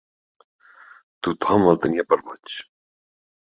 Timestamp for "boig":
2.25-2.59